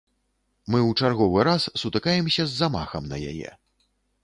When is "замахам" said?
2.65-3.03